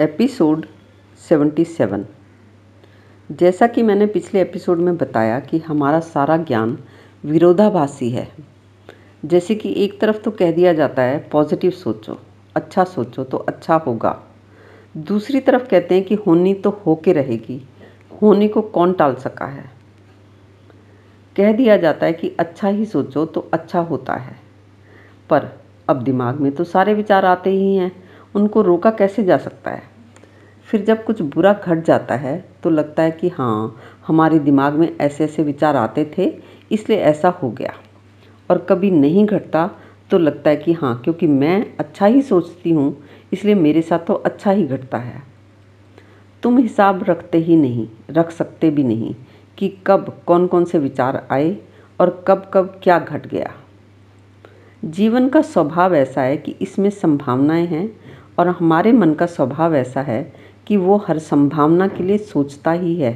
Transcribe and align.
Episode 0.00 0.66
77 1.30 2.04
जैसा 3.32 3.66
कि 3.66 3.82
मैंने 3.82 4.06
पिछले 4.06 4.40
एपिसोड 4.40 4.78
में 4.78 4.96
बताया 4.96 5.40
कि 5.40 5.58
हमारा 5.58 6.00
सारा 6.00 6.36
ज्ञान 6.36 6.78
विरोधाभासी 7.24 8.10
है। 8.10 8.28
जैसे 9.24 9.54
कि 9.54 9.74
एक 9.76 10.00
तरफ़ 10.00 10.18
तो 10.18 10.30
कह 10.30 10.52
दिया 10.52 10.72
जाता 10.72 11.02
है, 11.02 11.28
पॉजिटिव 11.32 11.70
सोचो 11.70 12.18
अच्छा 12.54 12.84
सोचो 12.84 13.24
तो 13.24 13.36
अच्छा 13.36 13.74
होगा। 13.74 14.22
दूसरी 14.96 15.40
तरफ़ 15.40 15.68
कहते 15.68 15.94
हैं 15.94 16.04
कि 16.04 16.14
होनी 16.14 16.54
तो 16.54 16.70
हो 16.70 16.96
के 16.96 17.12
रहेगी, 17.12 17.68
होने 18.22 18.48
को 18.48 18.62
कौन 18.62 18.92
टाल 18.92 19.14
सका 19.14 19.46
है? 19.46 19.70
कह 21.36 21.52
दिया 21.52 21.76
जाता 21.76 22.06
है 22.06 22.12
कि 22.12 22.36
अच्छा 22.38 22.68
ही 22.68 22.84
सोचो 22.84 23.26
तो 23.26 23.50
अच्छा 23.52 23.80
होता 23.80 24.14
है। 24.14 24.36
पर 25.30 25.48
अब 25.88 26.02
दिमाग 26.02 26.40
में 26.40 26.52
तो 26.52 26.64
सारे 26.64 26.94
विचार 26.94 27.24
आते 27.24 27.50
ही 27.50 27.76
हैं। 27.76 28.05
उनको 28.36 28.62
रोका 28.62 28.90
कैसे 28.90 29.24
जा 29.24 29.36
सकता 29.38 29.70
है? 29.70 29.82
फिर 30.68 30.84
जब 30.84 31.04
कुछ 31.04 31.20
बुरा 31.24 31.52
घट 31.54 31.84
जाता 31.84 32.14
है 32.14 32.36
तो 32.62 32.70
लगता 32.70 33.02
है 33.02 33.10
कि 33.10 33.28
हाँ 33.28 33.76
हमारे 34.06 34.38
दिमाग 34.38 34.74
में 34.74 34.96
ऐसे 35.00 35.24
ऐसे 35.24 35.42
विचार 35.42 35.76
आते 35.76 36.04
थे, 36.18 36.32
इसलिए 36.70 36.98
ऐसा 36.98 37.28
हो 37.42 37.50
गया। 37.50 37.72
और 38.50 38.58
कभी 38.60 38.90
नहीं 38.90 39.24
घटता 39.26 39.70
तो 40.10 40.18
लगता 40.18 40.50
है 40.50 40.56
कि 40.56 40.72
हाँ 40.72 41.00
क्योंकि 41.04 41.26
मैं 41.26 41.74
अच्छा 41.78 42.06
ही 42.06 42.22
सोचती 42.22 42.70
हूँ, 42.70 42.96
इसलिए 43.32 43.54
मेरे 43.54 43.82
साथ 43.82 43.98
तो 43.98 44.14
अच्छा 44.14 44.50
ही 44.50 44.66
घटता 44.66 44.98
है। 44.98 45.22
तुम 46.42 46.58
हिसाब 46.58 47.04
रखते 47.08 47.38
ही 47.38 47.56
नहीं, 47.56 47.88
रख 48.10 48.30
सकते 48.30 48.70
भी 48.70 48.84
नहीं 48.84 49.14
कि 49.58 49.68
कब 49.86 50.16
कौन 50.26 50.46
कौन 50.46 50.64
से 50.64 50.78
विचार 50.78 51.26
आए 51.30 51.56
और 52.00 52.24
कब 52.28 52.50
कब 52.54 52.80
क्या 52.82 52.98
घट 52.98 53.26
गया। 53.26 53.52
जीवन 54.82 55.28
का 55.28 55.40
स्वभाव 55.42 55.94
ऐसा 55.94 56.22
है 56.22 56.36
कि 56.36 56.54
इसमें 56.60 56.90
संभावनाएँ 56.90 57.66
हैं 57.66 57.88
और 58.38 58.48
हमारे 58.48 58.92
मन 58.92 59.14
का 59.14 59.26
स्वभाव 59.26 59.74
ऐसा 59.74 60.00
है 60.00 60.22
कि 60.66 60.76
वो 60.76 60.96
हर 61.08 61.18
संभावना 61.18 61.88
के 61.88 62.02
लिए 62.02 62.18
सोचता 62.18 62.72
ही 62.72 62.94
है, 62.96 63.12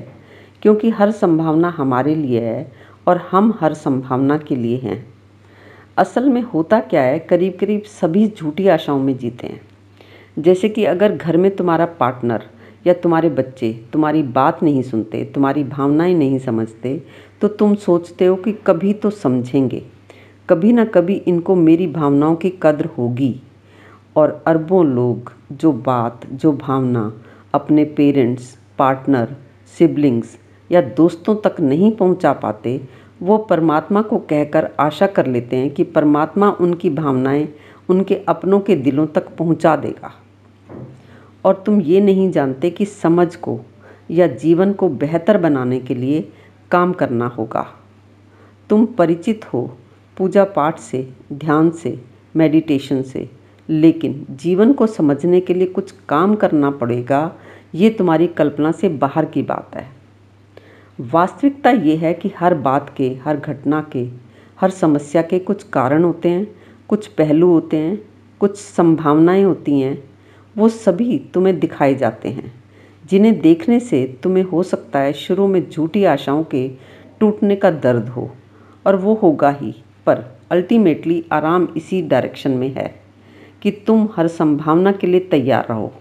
क्योंकि 0.62 0.90
हर 0.90 1.10
संभावना 1.10 1.68
हमारे 1.68 2.14
लिए 2.14 2.40
है 2.40 2.72
और 3.06 3.18
हम 3.30 3.52
हर 3.60 3.74
संभावना 3.74 4.36
के 4.38 4.56
लिए 4.56 4.78
हैं। 4.78 5.04
असल 5.98 6.28
में 6.28 6.40
होता 6.42 6.80
क्या 6.80 7.02
है 7.02 7.18
करीब 7.18 7.56
करीब 7.60 7.82
सभी 7.92 8.26
झूठी 8.28 8.68
आशाओं 8.68 9.00
में 9.00 9.16
जीते 9.18 9.46
हैं। 9.46 9.60
जैसे 10.36 10.68
कि 10.68 10.84
अगर 10.84 11.16
घर 11.16 11.36
में 11.36 11.54
तुम्हारा 11.56 11.86
पार्टनर 12.00 12.42
या 12.86 12.92
तुम्हारे 12.94 13.28
बच्चे 13.30 13.72
तुम्हारी 13.92 14.22
बात 14.22 14.62
नहीं 14.62 14.82
सुनते, 14.82 15.24
तुम्हारी 15.24 15.64
भावनाएँ 15.64 16.14
नहीं 16.14 16.38
समझते 16.38 17.02
तो 17.40 17.48
तुम 17.48 17.74
सोचते 17.74 18.26
हो 18.26 18.36
कि 18.36 18.52
कभी 18.66 18.92
तो 18.92 19.10
समझेंगे। 19.10 19.82
कभी 20.48 20.72
ना 20.72 20.84
कभी 20.84 21.14
इनको 21.16 21.54
मेरी 21.54 21.86
भावनाओं 21.86 22.34
की 22.34 22.50
कद्र 22.62 22.86
होगी। 22.88 23.34
और 24.16 24.44
अरबों 24.46 24.86
लोग 24.86 25.32
जो 25.52 25.72
बात, 25.72 26.26
जो 26.26 26.52
भावना 26.52 27.12
अपने 27.54 27.84
पेरेंट्स, 27.84 28.58
पार्टनर, 28.78 29.36
सिबलिंग्स 29.78 30.38
या 30.72 30.80
दोस्तों 30.80 31.36
तक 31.36 31.60
नहीं 31.60 31.92
पहुँचा 31.92 32.32
पाते, 32.32 32.80
वो 33.22 33.38
परमात्मा 33.38 34.02
को 34.02 34.18
कहकर 34.18 34.70
आशा 34.80 35.06
कर 35.06 35.26
लेते 35.26 35.56
हैं 35.56 35.70
कि 35.70 35.84
परमात्मा 35.84 36.50
उनकी 36.50 36.90
भावनाएँ 36.90 37.48
उनके 37.88 38.14
अपनों 38.28 38.60
के 38.60 38.76
दिलों 38.76 39.06
तक 39.06 39.36
पहुँचा 39.36 39.76
देगा। 39.76 40.12
और 41.44 41.62
तुम 41.66 41.80
ये 41.80 42.00
नहीं 42.00 42.30
जानते 42.30 42.70
कि 42.70 42.84
समझ 42.84 43.36
को 43.36 43.60
या 44.10 44.26
जीवन 44.26 44.72
को 44.72 44.88
बेहतर 44.88 45.38
बनाने 45.38 45.80
के 45.80 45.94
लिए 45.94 46.32
काम 46.70 46.92
करना 46.92 47.26
होगा। 47.26 47.66
तुम 48.70 48.86
परिचित 48.86 49.44
हो 49.44 49.76
पूजा 50.16 50.44
पाठ 50.44 50.78
से, 50.78 51.12
ध्यान 51.32 51.70
से 51.70 52.04
मेडिटेशन 52.36 53.02
से 53.02 53.30
लेकिन 53.70 54.26
जीवन 54.30 54.72
को 54.72 54.86
समझने 54.86 55.40
के 55.40 55.54
लिए 55.54 55.66
कुछ 55.66 55.94
काम 56.08 56.34
करना 56.34 56.70
पड़ेगा, 56.70 57.32
ये 57.74 57.90
तुम्हारी 57.90 58.26
कल्पना 58.26 58.72
से 58.72 58.88
बाहर 58.88 59.24
की 59.24 59.42
बात 59.42 59.76
है। 59.76 59.86
वास्तविकता 61.00 61.70
ये 61.70 61.96
है 61.96 62.14
कि 62.14 62.30
हर 62.38 62.54
बात 62.54 62.94
के, 62.96 63.18
हर 63.24 63.36
घटना 63.36 63.88
के, 63.92 64.08
हर 64.60 64.70
समस्या 64.70 65.22
के 65.22 65.38
कुछ 65.38 65.62
कारण 65.62 66.04
होते 66.04 66.28
हैं, 66.28 66.46
कुछ 66.88 67.06
पहलू 67.06 67.52
होते 67.52 67.76
हैं, 67.76 68.02
कुछ 68.40 68.56
संभावनाएँ 68.56 69.44
होती 69.44 69.80
हैं, 69.80 70.04
वो 70.56 70.68
सभी 70.68 71.18
तुम्हें 71.34 71.58
दिखाए 71.60 71.94
जाते 71.94 72.28
हैं, 72.28 72.52
जिन्हें 73.06 73.40
देखने 73.40 73.80
से 73.80 74.18
तुम्हें 74.22 74.44
हो 74.44 74.62
सकता 74.62 74.98
है 74.98 75.12
शुरू 75.12 75.46
में 75.46 75.70
झूठी 75.70 76.04
आशाओं 76.04 76.44
के 76.44 76.70
टूटने 77.20 77.56
का 77.56 77.70
दर्द 77.70 78.08
हो, 78.08 78.30
और 78.86 78.96
वो 78.96 79.14
होगा 79.14 79.50
ही, 79.50 79.74
पर 80.06 80.24
अल्टीमेटली 80.50 81.24
आराम 81.32 81.68
इसी 81.76 82.02
डायरेक्शन 82.02 82.50
में 82.50 82.74
है। 82.74 83.09
कि 83.62 83.70
तुम 83.86 84.08
हर 84.16 84.28
संभावना 84.28 84.92
के 84.92 85.06
लिए 85.06 85.20
तैयार 85.20 85.66
रहो। 85.70 85.92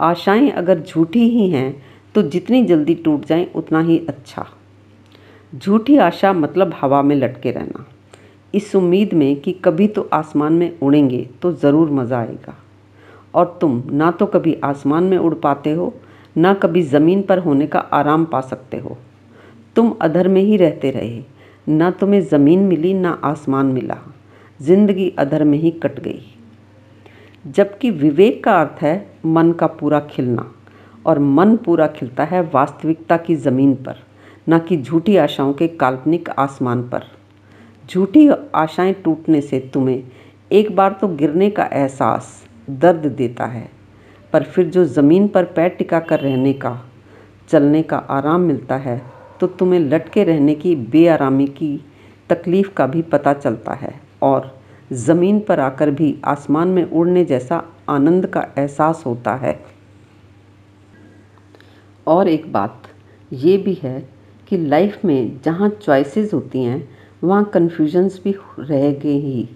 आशाएँ 0.00 0.50
अगर 0.50 0.80
झूठी 0.80 1.28
ही 1.28 1.48
हैं 1.50 1.82
तो 2.14 2.22
जितनी 2.24 2.62
जल्दी 2.64 2.94
टूट 2.94 3.24
जाएँ, 3.24 3.46
उतना 3.54 3.80
ही 3.80 3.98
अच्छा। 4.08 4.46
झूठी 5.52 5.96
आशा 5.96 6.32
मतलब 6.32 6.74
हवा 6.80 7.02
में 7.02 7.14
लटके 7.16 7.50
रहना। 7.50 7.86
इस 8.54 8.74
उम्मीद 8.76 9.12
में 9.14 9.34
कि 9.36 9.52
कभी 9.54 9.86
तो 9.88 10.08
आसमान 10.12 10.52
में 10.52 10.78
उड़ेंगे 10.80 11.28
तो 11.42 11.52
ज़रूर 11.52 11.90
मज़ा 11.90 12.18
आएगा। 12.18 12.54
और 13.34 13.58
तुम 13.60 13.82
ना 13.90 14.10
तो 14.10 14.26
कभी 14.26 14.56
आसमान 14.64 15.04
में 15.04 15.16
उड़ 15.18 15.34
पाते 15.34 15.70
हो, 15.70 15.94
ना 16.36 16.54
कभी 16.54 16.82
ज़मीन 16.82 17.22
पर 17.22 17.38
होने 17.38 17.66
का 17.66 17.78
आराम 17.78 18.24
पा 18.24 18.40
सकते 18.40 18.76
हो। 18.76 18.96
तुम 19.76 19.94
अधर 20.02 20.28
में 20.28 20.40
ही 20.42 20.56
रहते 20.56 20.90
रहे, 20.90 21.22
ना 21.68 21.90
तुम्हें 21.90 22.20
ज़मीन 22.20 22.60
मिली, 22.60 22.94
ना 22.94 23.10
आसमान 23.24 23.66
मिला। 23.66 23.96
ज़िंदगी 24.60 25.12
अधर 25.18 25.44
में 25.44 25.58
ही 25.58 25.70
कट 25.72 26.00
गई। 26.00 26.20
जबकि 27.48 27.90
विवेक 27.90 28.42
का 28.44 28.60
अर्थ 28.60 28.82
है 28.82 28.94
मन 29.26 29.52
का 29.52 29.66
पूरा 29.66 30.00
खिलना। 30.00 30.52
और 31.06 31.18
मन 31.18 31.56
पूरा 31.56 31.86
खिलता 31.86 32.24
है 32.24 32.40
वास्तविकता 32.54 33.16
की 33.16 33.36
ज़मीन 33.36 33.74
पर, 33.74 33.96
न 34.48 34.58
कि 34.58 34.76
झूठी 34.76 35.16
आशाओं 35.16 35.52
के 35.52 35.68
काल्पनिक 35.68 36.28
आसमान 36.30 36.82
पर। 36.82 37.04
झूठी 37.88 38.28
आशाएँ 38.54 38.92
टूटने 38.94 39.40
से 39.40 39.60
तुम्हें 39.74 40.02
एक 40.50 40.74
बार 40.76 40.98
तो 41.00 41.08
गिरने 41.08 41.50
का 41.50 41.68
एहसास 41.72 42.32
दर्द 42.70 43.06
देता 43.08 43.46
है, 43.46 43.68
पर 44.32 44.42
फिर 44.42 44.66
जो 44.66 44.84
ज़मीन 44.84 45.28
पर 45.28 45.44
पैर 45.46 45.68
टिका 45.68 46.00
कर 46.00 46.20
रहने 46.20 46.52
का, 46.52 46.78
चलने 47.48 47.82
का 47.82 47.96
आराम 47.96 48.40
मिलता 48.40 48.76
है 48.76 49.00
तो 49.40 49.46
तुम्हें 49.48 49.80
लटके 49.80 50.24
रहने 50.24 50.54
की 50.54 50.74
बेआरामी 50.76 51.46
की 51.46 51.76
तकलीफ़ 52.30 52.72
का 52.76 52.86
भी 52.86 53.02
पता 53.02 53.32
चलता 53.32 53.72
है। 53.72 54.00
और 54.22 54.57
ज़मीन 54.92 55.40
पर 55.40 55.60
आकर 55.60 55.90
भी 55.90 56.14
आसमान 56.24 56.68
में 56.68 56.84
उड़ने 56.84 57.24
जैसा 57.24 57.62
आनंद 57.88 58.26
का 58.26 58.46
एहसास 58.58 59.02
होता 59.06 59.34
है। 59.34 59.58
और 62.06 62.28
एक 62.28 62.52
बात 62.52 62.82
ये 63.32 63.56
भी 63.56 63.74
है 63.74 64.08
कि 64.48 64.56
लाइफ 64.56 65.04
में 65.04 65.40
जहाँ 65.44 65.68
चॉइसेस 65.68 66.34
होती 66.34 66.62
हैं, 66.62 66.88
वहाँ 67.24 67.44
कन्फ्यूजन्स 67.44 68.20
भी 68.24 68.34
रह 68.58 68.90
गए 68.92 69.18
ही। 69.18 69.48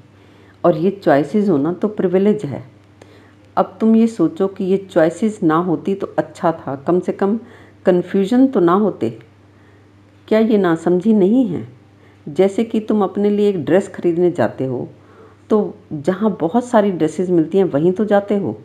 और 0.65 0.77
ये 0.77 0.91
चॉइसेस 0.91 1.49
होना 1.49 1.73
तो 1.73 1.89
प्रिविलेज 1.89 2.45
है। 2.45 2.65
अब 3.57 3.77
तुम 3.81 3.97
ये 3.97 4.07
सोचो 4.07 4.47
कि 4.49 4.65
ये 4.65 4.77
चॉइसेस 4.77 5.43
ना 5.43 5.57
होती 5.57 5.95
तो 5.95 6.15
अच्छा 6.19 6.53
था, 6.53 6.77
कम 6.77 7.01
से 7.01 7.13
कम 7.13 7.39
कन्फ्यूज़न 7.87 8.47
तो 8.47 8.61
ना 8.61 8.73
होते। 8.73 9.11
क्या 10.29 10.39
ये 10.39 10.59
नासमझी 10.59 11.13
नहीं 11.13 11.47
है? 11.47 11.69
जैसे 12.27 12.65
कि 12.65 12.81
तुम 12.81 13.03
अपने 13.05 13.31
लिए 13.31 13.49
एक 13.49 13.65
ड्रेस 13.65 13.89
खरीदने 13.89 14.31
जाते 14.31 14.65
हो 14.65 14.89
तो 15.53 15.75
जहाँ 15.93 16.31
बहुत 16.41 16.65
सारी 16.65 16.91
ड्रेसेस 16.91 17.31
मिलती 17.31 17.59
हैं, 17.59 17.65
वहीं 17.65 17.93
तो 17.93 18.05
जाते 18.05 18.37
हो? 18.37 18.57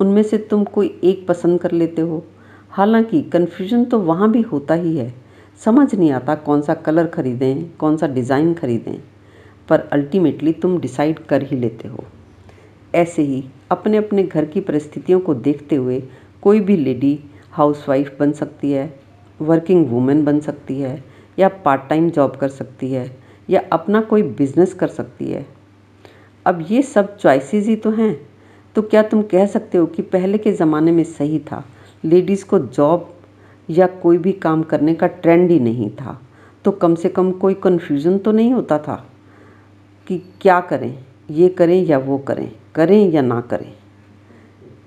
उनमें 0.00 0.22
से 0.22 0.38
तुम 0.40 0.64
कोई 0.64 1.00
एक 1.04 1.26
पसंद 1.28 1.60
कर 1.60 1.72
लेते 1.72 2.02
हो? 2.02 2.22
हालाँकि 2.70 3.22
कन्फ्यूज़न 3.22 3.84
तो 3.84 3.98
वहाँ 4.00 4.30
भी 4.30 4.42
होता 4.42 4.74
ही 4.74 4.96
है। 4.96 5.12
समझ 5.60 5.94
नहीं 5.94 6.10
आता 6.12 6.34
कौन 6.34 6.62
सा 6.62 6.74
कलर 6.74 7.06
ख़रीदें, 7.06 7.64
कौन 7.70 7.96
सा 7.96 8.06
डिज़ाइन 8.06 8.54
ख़रीदें, 8.54 8.98
पर 9.68 9.88
अल्टीमेटली 9.92 10.52
तुम 10.52 10.78
डिसाइड 10.80 11.18
कर 11.18 11.42
ही 11.42 11.56
लेते 11.56 11.88
हो। 11.88 12.04
ऐसे 12.94 13.22
ही 13.22 13.44
अपने 13.70 13.96
अपने 13.96 14.22
घर 14.22 14.44
की 14.44 14.60
परिस्थितियों 14.60 15.20
को 15.20 15.34
देखते 15.34 15.76
हुए 15.76 16.02
कोई 16.42 16.60
भी 16.60 16.76
लेडी 16.76 17.18
हाउसवाइफ 17.52 18.16
बन 18.20 18.32
सकती 18.32 18.72
है 18.72 18.92
वर्किंग 19.40 19.86
वूमेन 19.88 20.24
बन 20.24 20.40
सकती 20.40 20.80
है, 20.80 21.04
या 21.38 21.48
पार्ट 21.48 21.88
टाइम 21.88 22.10
जॉब 22.10 22.36
कर 22.36 22.48
सकती 22.48 22.92
है, 22.92 23.10
या 23.50 23.62
अपना 23.72 24.00
कोई 24.00 24.22
बिज़नेस 24.22 24.74
कर 24.74 24.88
सकती 24.88 25.24
है। 25.24 25.46
अब 26.48 26.64
ये 26.70 26.82
सब 26.82 27.16
चॉइसेस 27.16 27.66
ही 27.66 27.76
तो 27.76 27.90
हैं। 27.90 28.28
तो 28.74 28.82
क्या 28.82 29.02
तुम 29.02 29.22
कह 29.22 29.46
सकते 29.46 29.78
हो 29.78 29.86
कि 29.86 30.02
पहले 30.02 30.38
के 30.38 30.52
ज़माने 30.52 30.92
में 30.92 31.04
सही 31.04 31.38
था? 31.38 31.64
लेडीज़ 32.04 32.44
को 32.44 32.58
जॉब 32.58 33.14
या 33.70 33.86
कोई 33.86 34.18
भी 34.18 34.32
काम 34.32 34.62
करने 34.62 34.94
का 34.94 35.06
ट्रेंड 35.06 35.50
ही 35.50 35.58
नहीं 35.60 35.90
था। 35.90 36.18
तो 36.64 36.70
कम 36.70 36.94
से 36.94 37.08
कम 37.08 37.32
कोई 37.32 37.54
कन्फ्यूज़न 37.54 38.18
तो 38.18 38.32
नहीं 38.32 38.52
होता 38.52 38.78
था 38.78 38.94
कि 40.06 40.18
क्या 40.40 40.60
करें, 40.60 41.04
ये 41.30 41.48
करें 41.48 41.84
या 41.84 41.98
वो 41.98 42.18
करें 42.18 42.50
करें 42.74 43.10
या 43.10 43.22
ना 43.22 43.40
करें। 43.40 43.72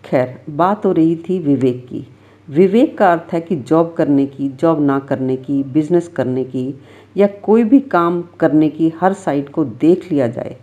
खैर, 0.05 0.39
बात 0.49 0.85
हो 0.85 0.91
रही 0.91 1.15
थी 1.15 1.39
विवेक 1.39 1.85
की। 1.87 2.07
विवेक 2.49 2.97
का 2.97 3.11
अर्थ 3.11 3.33
है 3.33 3.41
कि 3.41 3.55
जॉब 3.55 3.93
करने 3.97 4.25
की 4.25 4.49
जॉब 4.49 4.81
ना 4.81 4.99
करने 4.99 5.35
की 5.37 5.63
बिज़नेस 5.63 6.07
करने 6.07 6.43
की 6.43 6.73
या 7.17 7.27
कोई 7.27 7.63
भी 7.63 7.79
काम 7.79 8.21
करने 8.39 8.69
की 8.69 8.93
हर 9.01 9.13
साइड 9.13 9.49
को 9.49 9.65
देख 9.65 10.11
लिया 10.11 10.27
जाए। 10.27 10.57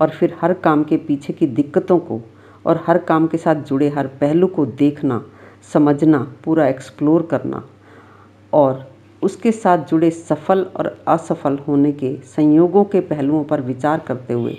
और 0.00 0.10
फिर 0.10 0.36
हर 0.40 0.52
काम 0.52 0.84
के 0.84 0.96
पीछे 0.96 1.32
की 1.32 1.46
दिक्कतों 1.46 1.98
को 1.98 2.20
और 2.66 2.84
हर 2.86 2.98
काम 2.98 3.26
के 3.26 3.38
साथ 3.38 3.54
जुड़े 3.54 3.88
हर 3.88 4.06
पहलू 4.06 4.46
को 4.46 4.66
देखना, 4.66 5.24
समझना, 5.72 6.34
पूरा 6.44 6.66
एक्सप्लोर 6.66 7.22
करना 7.22 7.68
और 8.52 8.94
उसके 9.22 9.52
साथ 9.52 9.78
जुड़े 9.78 10.10
सफल 10.10 10.62
और 10.76 11.04
असफल 11.08 11.58
होने 11.58 11.92
के 11.92 12.16
संयोगों 12.16 12.84
के 12.84 13.00
पहलुओं 13.00 13.44
पर 13.44 13.60
विचार 13.60 13.98
करते 13.98 14.34
हुए, 14.34 14.56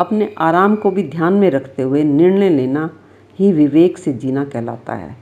अपने 0.00 0.34
आराम 0.38 0.76
को 0.76 0.90
भी 0.90 1.02
ध्यान 1.02 1.32
में 1.32 1.50
रखते 1.50 1.82
हुए 1.82 2.02
निर्णय 2.04 2.48
लेना 2.48 2.90
ही 3.38 3.52
विवेक 3.52 3.98
से 3.98 4.12
जीना 4.12 4.44
कहलाता 4.44 4.94
है। 4.94 5.16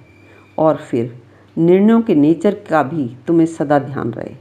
और 0.58 0.76
फिर 0.76 1.22
निर्णयों 1.58 2.02
के 2.02 2.14
नेचर 2.14 2.54
का 2.70 2.82
भी 2.82 3.16
तुम्हें 3.26 3.46
सदा 3.46 3.78
ध्यान 3.78 4.10
रहे। 4.10 4.34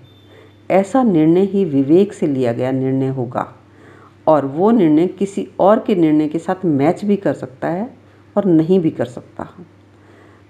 ऐसा 0.71 1.03
निर्णय 1.03 1.41
ही 1.41 1.65
विवेक 1.65 2.13
से 2.13 2.27
लिया 2.27 2.53
गया 2.53 2.71
निर्णय 2.71 3.07
होगा। 3.07 3.53
और 4.27 4.45
वो 4.45 4.71
निर्णय 4.71 5.07
किसी 5.07 5.47
और 5.59 5.79
के 5.79 5.95
निर्णय 5.95 6.27
के 6.27 6.39
साथ 6.39 6.65
मैच 6.65 7.05
भी 7.05 7.15
कर 7.15 7.33
सकता 7.33 7.67
है 7.67 7.97
और 8.37 8.45
नहीं 8.45 8.79
भी 8.79 8.89
कर 8.89 9.05
सकता। 9.05 9.49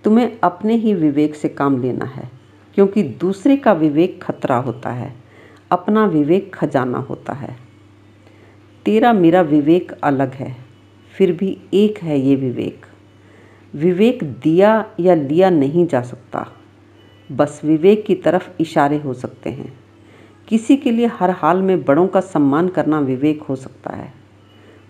तुम्हें 0.04 0.38
अपने 0.44 0.76
ही 0.76 0.94
विवेक 0.94 1.36
से 1.36 1.50
काम 1.50 1.82
लेना 1.82 2.06
है, 2.06 2.30
क्योंकि 2.76 3.04
दूसरे 3.04 3.58
का 3.58 3.74
विवेक 3.74 4.24
खतरा 4.24 4.58
होता 4.58 4.90
है, 4.90 5.14
अपना 5.72 6.06
विवेक 6.06 6.56
खजाना 6.56 6.98
होता 6.98 7.34
है। 7.34 7.56
तेरा 8.86 9.14
मेरा 9.14 9.42
विवेक 9.42 9.92
अलग 9.92 10.34
है, 10.34 10.56
फिर 11.18 11.32
भी 11.32 11.58
एक 11.74 12.00
है 12.00 12.20
ये 12.20 12.36
विवेक। 12.36 12.86
विवेक 13.76 14.24
दिया 14.24 14.86
या 15.00 15.16
लिया 15.16 15.50
नहीं 15.50 15.86
जा 15.88 16.02
सकता, 16.02 16.48
बस 17.32 17.62
विवेक 17.64 18.06
की 18.06 18.16
तरफ़ 18.16 18.50
इशारे 18.60 18.98
हो 18.98 19.14
सकते 19.14 19.50
हैं। 19.50 19.87
किसी 20.48 20.78
के 20.78 20.92
लिए 20.92 21.06
हर 21.06 21.30
हाल 21.30 21.62
में 21.62 21.84
बड़ों 21.84 22.08
का 22.08 22.20
सम्मान 22.20 22.68
करना 22.68 23.00
विवेक 23.00 23.44
हो 23.44 23.56
सकता 23.56 23.96
है। 23.96 24.14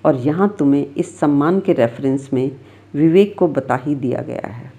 और 0.06 0.16
यहाँ 0.16 0.56
तुम्हें 0.60 0.96
इस 0.96 1.20
सम्मान 1.20 1.60
के 1.60 1.74
रेफरेंस 1.74 2.30
में 2.34 2.52
विवेक 2.94 3.38
को 3.38 3.48
बता 3.48 3.76
ही 3.76 3.96
दिया 3.96 4.22
गया 4.22 4.48
है। 4.48 4.74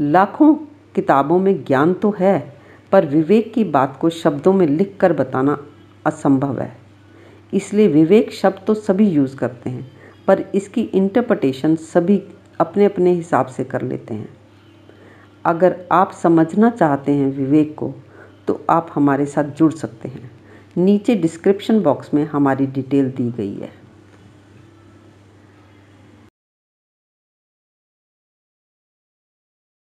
लाखों 0.00 0.54
किताबों 0.94 1.38
में 1.38 1.64
ज्ञान 1.64 1.94
तो 1.94 2.14
है, 2.18 2.58
पर 2.92 3.06
विवेक 3.06 3.54
की 3.54 3.64
बात 3.64 3.98
को 4.00 4.10
शब्दों 4.10 4.52
में 4.52 4.66
लिख 4.66 4.96
कर 5.00 5.12
बताना 5.12 5.58
असंभव 6.06 6.60
है। 6.60 6.76
इसलिए 7.54 7.88
विवेक 7.88 8.32
शब्द 8.32 8.60
तो 8.66 8.74
सभी 8.74 9.08
यूज़ 9.08 9.36
करते 9.36 9.70
हैं, 9.70 9.92
पर 10.26 10.44
इसकी 10.54 10.80
इंटरप्रटेशन 10.80 11.76
सभी 11.76 12.22
अपने 12.60 12.84
अपने 12.84 13.12
हिसाब 13.12 13.46
से 13.46 13.64
कर 13.64 13.82
लेते 13.82 14.14
हैं। 14.14 14.28
अगर 15.44 15.84
आप 15.92 16.12
समझना 16.12 16.70
चाहते 16.70 17.12
हैं 17.12 17.32
विवेक 17.36 17.74
को 17.74 17.94
तो 18.48 18.64
आप 18.70 18.90
हमारे 18.94 19.26
साथ 19.26 19.44
जुड़ 19.44 19.72
सकते 19.72 20.08
हैं। 20.08 20.30
नीचे 20.76 21.14
डिस्क्रिप्शन 21.14 21.80
बॉक्स 21.80 22.14
में 22.14 22.24
हमारी 22.24 22.66
डिटेल 22.66 23.10
दी 23.10 23.30
गई 23.30 23.54
है। 23.54 23.83